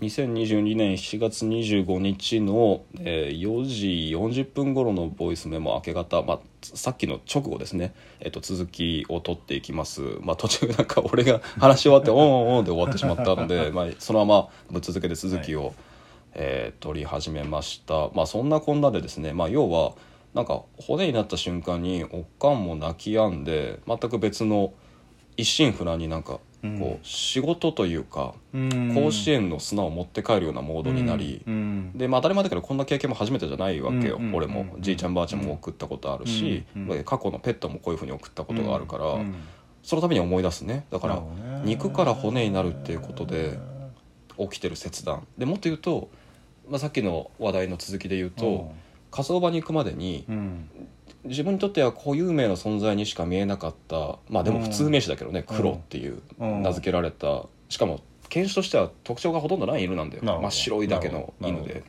[0.00, 3.86] 2022年7月25日の、えー4時
[4.42, 15.74] 40分頃のボイスメモ明け方、まあ、さっきの直後ですね、えっと続きを取っていきます、まあ、途中なんか俺が話し終わって「おんおんおん」で終わってしまったので、 まあ、そのままぶっ続けて続きを、
[16.34, 19.94] えー取り始めました、まあ、そんなこんなでですね、まあ、要は
[20.32, 24.72] なんか骨になった瞬間におっかんも泣き止んで全く別の
[25.36, 28.94] 一心不乱になんかこう、うん仕事というかうん。
[28.94, 31.92] 甲子園の砂を持って帰るようなモードになり、うん。
[31.94, 34.34] で、まあ、当たり前だけどこんな経験も初めてじゃないわけよ、うん。
[34.34, 34.82] 俺もうん。
[34.82, 36.64] じいちゃんばあちゃんも送ったことあるし、
[37.04, 39.34] 過去のペットもこういうふうに送ったことがあるから、うん。
[39.82, 40.84] そのために思い出すね。
[40.90, 41.22] だから
[41.64, 43.58] 肉から骨になるっていうことで
[44.38, 45.26] 起きてる切断。
[45.38, 46.10] でもっと言うと、
[46.68, 48.72] まあ、さっきの話題の続きで言うと、
[49.10, 50.68] 火葬場に行くまでにうん。
[51.24, 55.56] 自分にとっては固有名の存在にしか見えなかったまあでも普通名詞だけどね、うん。
[55.56, 56.62] 黒っていううん。
[56.62, 57.46] 名付けられた。
[57.68, 60.22] しかも犬種としては特徴がほとんどない犬なんだよ。
[60.24, 61.82] 真っ白いだけの犬で。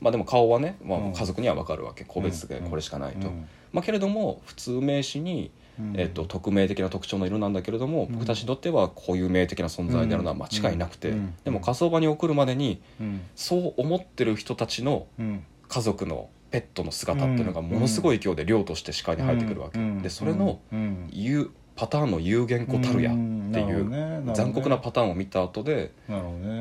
[0.00, 2.04] まあでも顔はね、まあうん、家族には分かるわけ。
[2.04, 2.70] 個別でうん。
[2.70, 3.48] これしかないと、うん。
[3.72, 5.94] まあ、けれども普通名詞に、うん。
[5.96, 8.12] えっと匿名的な特徴の犬なんだけれども、ん。
[8.12, 13.20] 僕たちにとっては固有名的な存在であるのは間違いなくて、でも火葬場に送るまでにうん。
[13.36, 15.44] そう思ってる人たちのうん。
[15.68, 20.02] 家族のペットの姿っていうのがものすごい勢いで量として視界に入ってくるわけ、うん。
[20.02, 21.08] でそれのうん。
[21.12, 23.12] 言うパターンの有言語たるや。
[23.12, 23.50] ん。
[23.50, 25.92] っていう残酷なパターンを見た後で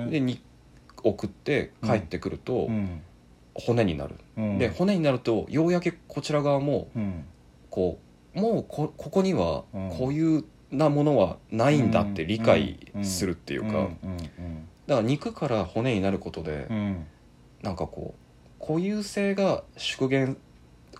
[0.09, 0.41] でに
[1.03, 3.01] 送って帰ってくるとうん。
[3.53, 4.57] 骨になる、うん。
[4.57, 7.25] で骨になるとようやくこちら側もうん。
[7.69, 7.99] こ
[8.35, 9.89] うもうこここにはうん。
[9.89, 13.89] こういうなものはないんだって理解するっていうか、
[14.85, 16.67] だから肉から骨になることで、
[17.63, 18.28] なんかこう
[18.69, 20.37] 固有性が縮減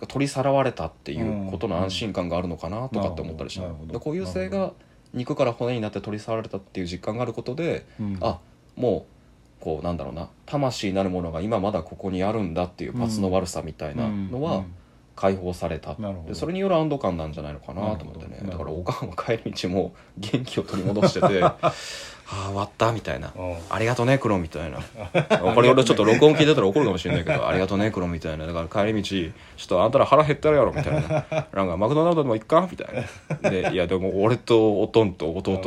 [0.08, 4.72] 取り去られたっていうことの安心感があるのかなとかって思ったりしたなるほどで固有性が
[5.14, 8.18] 肉から骨になって取り去られたっていう実感があることでうん。
[8.20, 8.40] あ
[8.74, 9.06] も
[9.60, 14.64] うこうなんだろうな魂なるものが今まだここにあるんだっていうパスの悪さみたいなのは
[15.14, 16.28] 解放された、なるほど。
[16.28, 18.40] でそれによる安堵感なんじゃないのかなと思ってね。
[18.50, 21.44] だからおかんは帰り道も元気を取り戻してて
[22.32, 23.32] ああ終わったみたいな。
[23.36, 23.56] うん。
[23.68, 24.78] ありがとねクロみたいな。
[25.54, 28.46] これ俺ちょっと録音聞いてたら怒るかもしれないけど ありがとねクロみたいな。
[28.46, 29.30] だから帰り道ちょ
[29.64, 31.00] っとあんたら腹減ったやろみたいな。
[31.52, 32.68] なんかマクドナルドでも行っか？
[32.70, 33.06] みたい
[33.42, 33.50] な。
[33.50, 35.12] でいやでも俺とおとん。
[35.14, 35.60] と弟？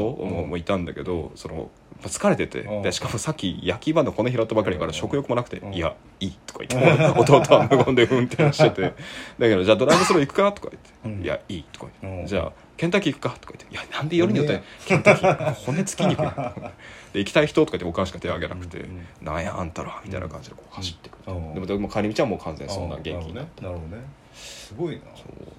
[0.48, 1.70] もいたんだけどその
[2.02, 2.82] 疲れててうん。
[2.82, 8.82] でしかもさっき焼き場の骨拾ったばかりから食欲もなくてうん「いやいい」とか言って弟は無言で運転してて
[9.40, 11.24] だけどじゃあドライブスルー行くか?」とか言って「うん。
[11.24, 12.24] いやいい」とか言っうん。
[12.24, 16.54] て「じゃあケンタッキー行くか?」とか言って「いやなんで夜によってケンタッキー骨付き肉や。
[17.14, 21.34] で行きたい人とか言っておかんしか手を挙げなくてうん「なんやあんたら」みたいな感じでこう走ってくる。
[21.34, 21.54] うん。
[21.54, 24.04] でもでも帰り道はもう完全にそんな元気になってなるほどね。
[24.34, 25.26] すごいななるそう。
[25.28, 25.54] ほどね。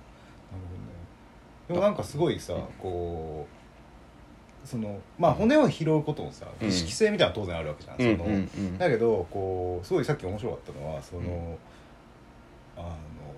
[1.69, 3.64] でもなんかすごいさこう
[4.65, 6.69] そのまあ骨を拾うことのさうん。
[6.69, 8.35] 意識性みたいなのは当然あるわけじゃん、うんそのうん。
[8.35, 11.57] うんだけどこうすごいさっき面白かったのはその、うん。
[12.77, 12.89] あの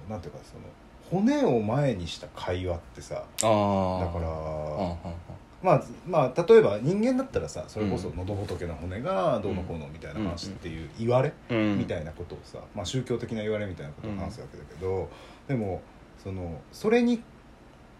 [0.09, 0.63] なんていうかその
[1.11, 4.97] 骨を前にした会話ってさああだからああ
[5.63, 8.17] まあまあ例えば人間だったらさそれこそうん。
[8.17, 11.79] 喉仏の骨がどうのこうのみたいな話っていう言われうん。
[11.79, 15.09] みたいなことをさ、まあ、宗教的な言われみたいなことを話すわけだけど、
[15.49, 15.81] でも
[16.23, 17.23] そのそれに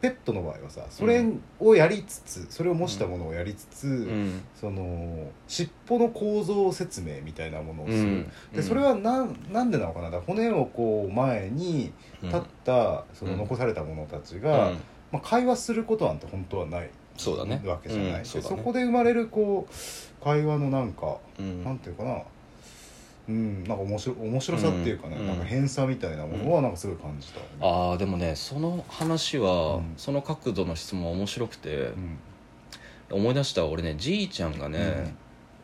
[0.01, 1.25] ペットの場合はさそれ
[1.59, 4.43] をやりつつそれを模したものをやりつつ、うん。
[4.55, 8.33] その尻尾の構造説明みたいなものをする、うん。
[8.55, 10.11] でそれはなんなんでなのかな？
[10.11, 11.93] だ骨をこう前に
[12.23, 14.75] 立った、その残された者たちが、うん。
[15.13, 17.63] まあ、会話することなんて本当はないそうだね。
[17.65, 18.25] わけじゃない、うん。
[18.25, 21.65] そこで生まれるこう会話のなんか、うん。
[21.65, 22.23] なんていうかな？
[23.29, 23.65] うん。
[23.65, 25.27] なんか面白面白さっていうかね、うん。
[25.27, 29.95] なんか偏差みたいなものはなんかすごい感じた、ああでもねその話は、うん。
[29.97, 32.19] その角度の質問は面白くてう、ん。
[33.11, 35.15] 思い出した俺ねじいちゃんがね、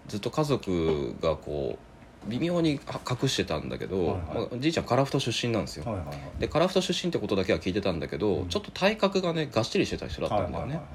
[0.08, 1.78] ずっと家族がこ
[2.26, 2.80] う微妙に
[3.20, 4.18] 隠してたんだけど、はいはい。
[4.18, 6.16] まあじいちゃん樺太出身なんですよ、はいはいはい。
[6.40, 8.48] で樺太出身ってことだけは聞いてたんだけど、うん。
[8.48, 10.86] ちょっと体格がねがっしりしてた人だったんだよね、はいはいはい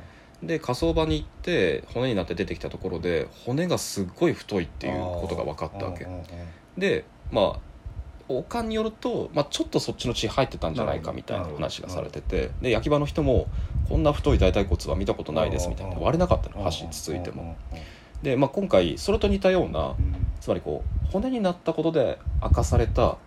[0.43, 6.07] で火葬場に行って骨になって出てきたところで骨がすっごい太いっていうことが分かったわけ。
[6.77, 7.59] でまあ
[8.29, 13.47] おかんによると、まあ、ちょっとそっちの血入ってたんじゃないかみたいな話がされててで焼き場の人も
[13.87, 16.01] こんな太い大腿骨は見たことないですみたいなうん。
[16.01, 17.55] 割れなかったのうん箸つついても。
[18.21, 20.27] で、まあ、今回それと似たようなうん。
[20.41, 23.17] つまりこう骨になったことで明かされた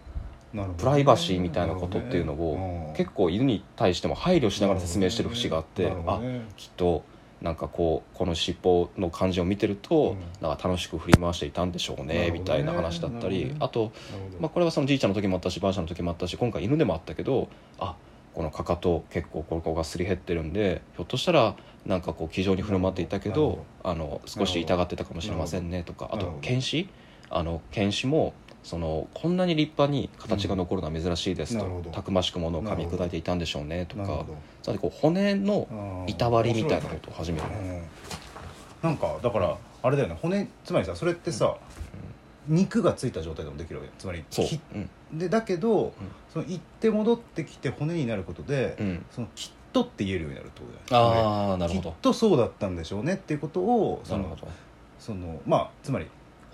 [0.53, 6.21] プライバシーみたいなことっていうのを結構犬に対しても配慮しながら説明してる節があって、あ
[6.57, 7.05] きっと
[7.41, 10.47] なんかこうこの尻尾の感じを見てると、うん。
[10.47, 13.93] なんか楽しく振り回していたんでしょうねみたいな話だったり、あと、
[14.41, 17.49] まあ、これはそのじいちゃんの時もあったしばあちゃんの時もあったし今回犬でもあったけど
[17.79, 17.97] あ
[18.35, 21.57] このかかと結構ここがすり減ってるんでひょっとしたら
[21.87, 26.89] なんかこう気丈に振る舞っていたけどあの少し痛がってたかもしれませんねとかあと検視？
[27.31, 31.83] あの犬種もそのこんなに立派に形が残るのは珍しいですと、うん。
[31.85, 34.25] たくましくものを噛み砕いていたんでしょうねとか。
[34.79, 37.83] こう骨のいたわりみたいなことを始めるうん
[38.83, 40.19] なんかだからあれだよね。
[40.21, 41.57] 骨つまりさそれってさ、
[42.49, 44.47] 肉がついた状態でもできるわけつまりそう。
[44.47, 45.19] き、うん。
[45.19, 45.93] でだけど、
[46.33, 51.21] その行って戻ってきて骨になることで、うん、そのきっとって言えるようになるってことだよね。
[51.21, 51.91] ああなるほど。
[51.91, 54.37] きっとそうだったんでしょうねっていうことをその
[54.99, 56.07] そのまあつまり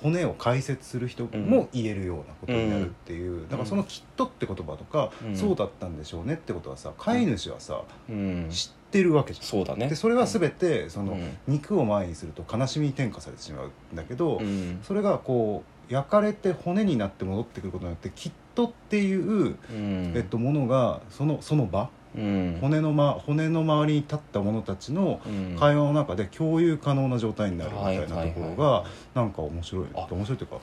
[0.02, 5.36] 骨を解説する人も言えるようなことになるっていう、だからその「きっと」って言葉とか、うん。
[5.36, 8.46] そうだったんでしょうねってことはさ飼い主はさ、うん。
[8.50, 9.46] 知ってるわけじゃん。
[9.46, 9.88] そうだね。
[9.88, 14.80] でそれは全てその、うん肉を前にすると悲しみに転化されてしまうんだけど、うん。
[14.82, 20.12] それがこう焼かれて骨になって戻ってくることによってきっとっていう、うん。
[20.14, 22.58] えっと、ものがそのその場うん。
[22.60, 25.56] 骨の,、ま、骨の周りに立った者たちのうん。
[25.58, 28.84] 会話の中で共有可能な状態になるみたいなところが
[29.14, 29.86] なんか面白い。
[29.94, 30.38] あ面白い。
[30.38, 30.58] というか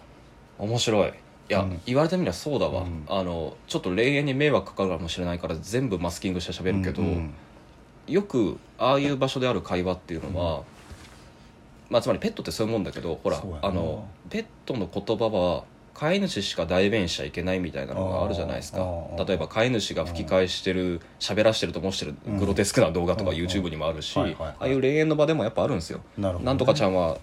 [0.59, 1.09] 面白い。
[1.09, 1.11] い
[1.49, 1.81] や、うん。
[1.85, 3.05] 言われてみりゃそうだわ、うん。
[3.07, 7.33] あのちょっと霊園に迷惑かかるかもしれないから全部マスキングして喋るけど、うんうん。
[8.07, 10.63] よくああいう場所である会話っていうのは、
[11.89, 18.79] まあ、つまりペットってそういうもんだけどほらあのペットの言葉は飼い主しか代弁しちゃいけないみたいなのがあるじゃないですか。
[19.27, 26.39] 例えば飼い主が吹き返してる喋らしてると模してるうんグロテスクな動画とかうん YouTube にもあるし、ああいう霊園の場でもやっぱあるんですよ、なね。
[26.43, 27.17] なんとかちゃんは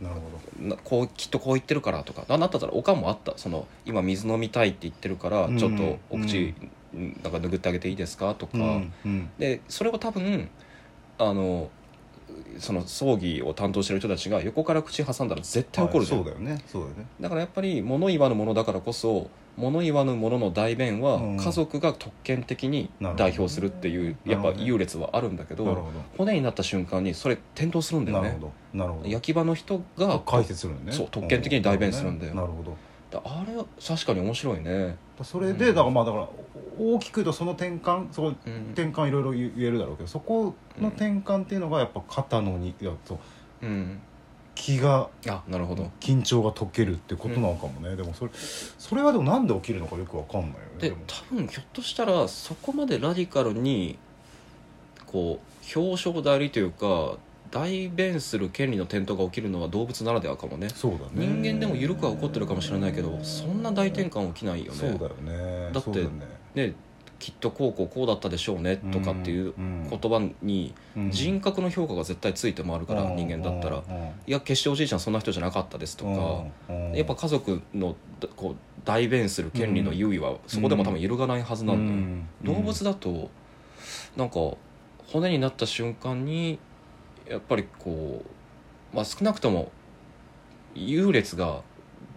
[0.84, 3.32] こうきっとこう言ってるからとかななったらおかんもあった。
[3.36, 6.54] その今水飲みたいって言ってるからうんちょっとお口、
[6.94, 9.30] なんか拭ってあげていいですかとか、うんうん。
[9.38, 10.48] でそれを多分
[11.18, 11.70] あの
[12.58, 16.64] その葬儀を担当してる人たちが横から口挟んだら絶対怒るじゃん、はいそうだよね。
[16.66, 17.06] そうだよね。
[17.20, 21.36] だからやっぱり物言わぬものだからこそ物言わぬものの代弁はうん。
[21.36, 28.38] 家族が特権的に代表するっていうやっぱ優劣はあるんだけど骨になった瞬間にそれ転倒するんだよね。
[28.40, 28.52] ど。
[28.72, 29.08] なるほど。
[29.08, 30.92] 焼き場の人が解説するのね。
[30.92, 32.34] そう特権的に代弁するんだよ。
[32.34, 32.76] なるほどだ
[33.18, 34.96] あれは確かに面白いね。
[35.22, 36.28] それでだからまあだから
[36.78, 38.72] 大きく言うとその転換そこうん。
[38.72, 43.18] 転換いろいろ言えるだろうけどそこの転換っていうのがやっぱ肩のにいやそう
[43.62, 44.00] うん。
[44.54, 45.90] 気があなるほど。
[46.00, 50.56] 緊張が解けるってことなのかもね、でもそれそれはでもなんで起きるのかよくわかんないよね。
[50.80, 50.96] でも。
[51.06, 53.98] 多分ひょっとしたらそこまでラディカルに
[55.06, 55.40] こ
[55.74, 57.16] う表彰代理というか
[57.50, 60.68] 代弁する権利の転倒が起きるのは動物ならではかもね。
[60.68, 61.26] そうだね。
[61.26, 64.78] 人間でも緩くは起こってるかもしれないけどそんな大転換起きないよね。
[64.78, 65.70] そうだよね。
[65.72, 66.10] だってね。
[66.54, 66.74] ね
[67.18, 71.10] きっとこうこうこうだったでしょうねとかっていううん言葉にうん。
[71.10, 73.82] 人格の評価が絶対ついて回るから人間だったら。
[73.86, 82.64] うんうんいや決しておじいちゃんそんな人じゃなかったですとかうんやっぱ家族のだこう代弁する権利の優位はそこでも多分揺るがないはずなんだよ、うん。
[82.64, 83.30] 動物だと
[84.16, 84.38] なんか
[85.08, 86.58] 骨になった瞬間に
[87.30, 88.22] やっぱりこ
[88.92, 89.70] う、まあ、少なくとも
[90.74, 91.62] 優劣が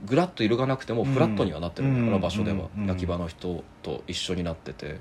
[0.05, 2.05] ぐらっと揺るがなくてもフラットにはなってるうん。
[2.05, 2.87] この場所では、うん。
[2.87, 4.99] 焼き場の人と一緒になってて。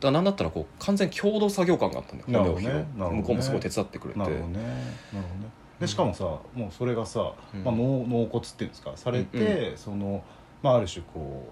[0.00, 2.68] だなんだったらこう完全共同作業感があったんだよね。
[2.68, 2.86] ね。
[2.94, 4.20] 向こうもすごい手伝ってくれて。
[4.20, 4.58] なるほどね。
[4.58, 5.50] なるほどね。
[5.80, 7.64] でしかもさもうそれがさ、うん。
[7.64, 8.92] まあ、納納骨っていうんですか？
[8.96, 10.22] されて、その、
[10.62, 11.48] まあ、ある種こ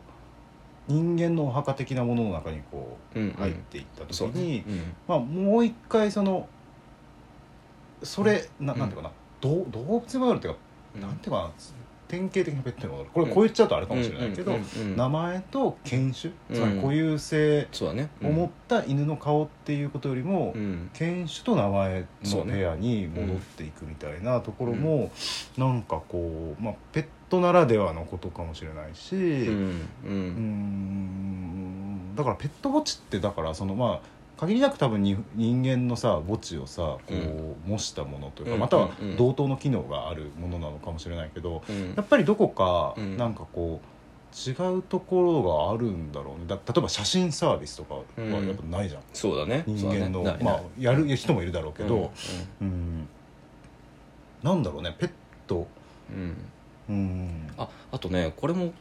[0.89, 3.33] う人間のお墓的なものの中にこううんうん。
[3.33, 4.65] 入っていった時そうに、ね。
[4.67, 4.95] うん。
[5.09, 6.49] まあ、もう一回その
[8.03, 8.81] それなうん。
[8.81, 10.59] なんていうかな、どう動物があるっていうか、
[10.97, 11.51] うんなんていうかな。
[12.09, 14.97] 典型的なペットのこれこう言っちゃうとあれかもしれないけど、うんうんうんうん。
[14.97, 17.69] 名前と犬種つまうんり固有性
[18.23, 20.91] を持った犬の顔っていうことよりも、うん。
[20.95, 25.11] 犬種と名前のペアに戻っていくみたいなところも、
[25.59, 41.95] なんかこう、まあ、ペットならではのことかもしれないし、うんだからペット墓地ってだからそのまあ限りなく多分に人間のさ墓地をさこう模したものというか、うんまたは同等の機能があるものなのかもしれないけど、うん。
[41.97, 43.17] やっぱりどこかうん。
[43.17, 43.97] なんかこう
[44.39, 46.47] 違うところがあるんだろうね。
[46.47, 49.65] だ例えば写真サービスとかはやっぱないじゃん、そうだね。
[49.67, 50.37] 人間の、ね。
[50.43, 52.13] まあやる人もいるだろうけうんど、
[52.61, 53.09] うん。
[54.43, 55.11] なんだろうねペッ
[55.47, 55.67] ト。
[56.89, 57.49] うん。
[57.57, 58.73] ああとねこれも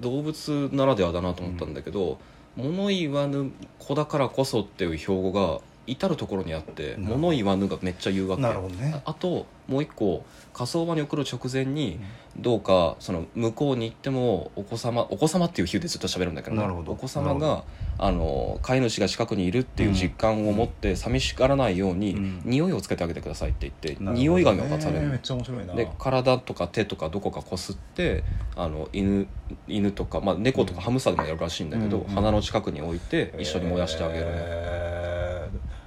[0.00, 2.18] 動物ならではだなと思ったんだけど、
[2.56, 8.92] 物言わぬ子だからこそっていう標語が至る所にあって物言わぬがめっちゃ言うわけなるほどね。
[9.04, 11.98] ああともう一個火葬場に送る直前に
[12.36, 16.92] どうかその向こうに行ってもお子様お子様っていう比喩でずっと喋るんだけどねなるほど。
[16.92, 17.64] お子様が
[17.98, 22.42] あの飼い主が近くにいるっていう実感を持って寂しがらないように、うん。
[22.44, 24.12] 匂いをつけてあげてくださいって言って、ね。
[24.12, 25.74] 匂い紙を渡されるめっちゃ面白いな。
[25.74, 28.24] で体とか手とかどこかこすって
[28.56, 29.26] あの犬
[29.68, 34.83] 犬とか、まあ、猫とかハムスターでもやるらしいんだけど、うんうん鼻の近くに置いて一緒に燃やしてあげる、えー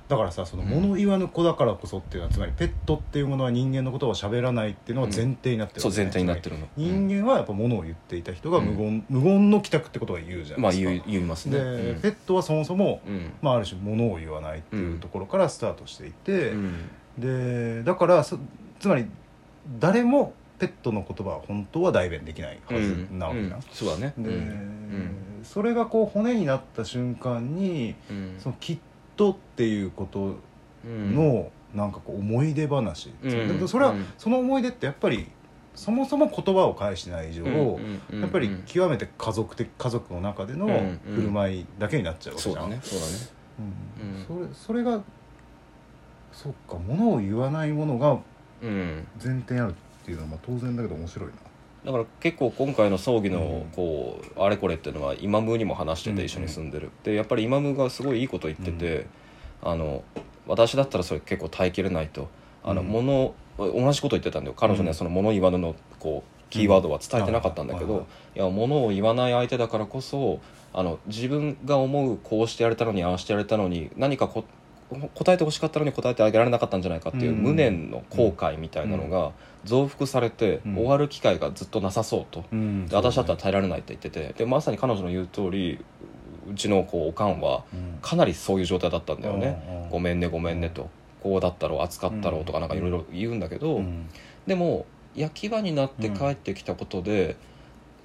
[0.08, 0.70] だからさそのうん。
[0.70, 9.06] 物言わぬ子だからこそっていうのはつまりペットっていうものは人間のことを喋らないっていうのは前提になってるそう前提になってるるの人間はやっぱ物を言っていた人が無言,、うん。
[9.10, 11.60] 無言の帰宅ってことは言うじゃないですか、言う言いますね。
[11.60, 12.02] で、うん。
[12.02, 13.34] ペットはそもそも、うん。
[13.42, 16.90] まあ、ある種物を言わないっていうところからスタートしていて、うん。
[17.18, 18.38] でだからそ
[18.80, 19.08] つまり
[19.80, 23.62] 誰もペットの言葉は本当は代弁できないはずなわけな、うん。
[23.72, 24.14] そうだね。
[24.18, 25.16] で、うん。
[25.44, 28.36] それがこう骨になった瞬間にうん。
[28.40, 28.80] そのきっ
[29.18, 30.36] とっていうこと
[30.86, 31.16] うん。
[31.16, 33.28] のなんかこう思い出話、う。
[33.28, 33.30] ん。
[33.30, 34.06] でもそれは、うん。
[34.18, 35.28] その思い出ってやっぱり
[35.76, 42.80] そもそも言葉を返してない以上、やっぱり極めて家族的家族の中でのうん振る舞いだけになっちゃうわけじゃん、だね。
[42.82, 43.12] そうだね。
[43.60, 44.38] うん。
[44.38, 45.02] それそれが
[46.32, 48.18] そっか物を言わないものが
[48.62, 49.08] うん。
[49.24, 51.34] 前提にあるっていうのはまあ当然だけど面白いな
[51.88, 53.72] だから結構今回の葬儀のうん。
[53.74, 56.16] こうあれこれっていうのはイマムにも話してうん。
[56.18, 59.08] て一緒に住んでる、でやっぱりイマムがすごいいいこと言ってて、
[59.64, 60.04] あの
[60.48, 62.28] 私だったらそれ結構耐えきれないと。
[62.62, 62.88] あの、うん。
[62.90, 64.54] 物同じこと言ってたんだよ。
[64.58, 70.42] 彼女にはその物言わぬのこうキーワードは伝えてなかったんだけど、いや物を言わない相手だからこそ
[70.74, 74.44] あの自分が思うこうしてやれたのにああしてやれたのに何かこ
[75.16, 77.38] 答えてほしかったのに答えてあげられなかったんじゃないかっていううん。
[77.38, 79.32] 無念の後悔みたいなのが
[79.66, 80.76] 増幅されてうん。
[80.76, 82.46] 終わる機会がずっとなさそうと、
[82.92, 84.34] 私だったら耐えられないって言ってて。
[84.38, 85.84] でまさに彼女の言う通り
[86.50, 88.00] うちのこうおかんはうん。
[88.02, 90.90] かなりそういう状態だったんだよね、ごめんねごめんねと。
[91.22, 94.08] こうだったろう熱かったろうとかなんかいろいろ言うんだけど、うん。
[94.46, 97.36] でも焼き場になって帰ってきたことで、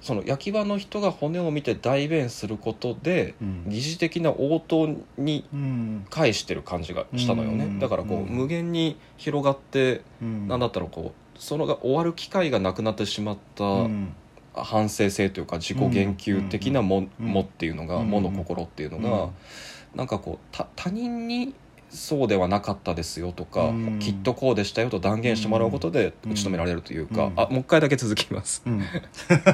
[0.03, 3.63] その焼き場の人が骨を見て代弁することでうん。
[3.69, 6.05] 疑似的な応答にうん。
[6.09, 7.79] 返してる感じがしたのよね、うん。
[7.79, 8.25] だからこう、うん。
[8.25, 10.49] 無限に広がって、うん。
[10.49, 14.13] なんだったらこうそのが終わる機会がなくなってしまった、うん。
[14.53, 17.25] 反省性というか自己言及的なも,、うん。
[17.25, 18.09] もっていうのが、うん。
[18.09, 19.29] もの心っていうのが、
[19.95, 21.55] なんかこうた他人に
[21.93, 23.99] そうではなかったですよとか、うん。
[23.99, 27.33] きっとこうでしたよと断言してもらうことでうん打ち止められるというか、うん。
[27.39, 28.63] あもう一回だけ続きます。
[28.65, 28.81] うん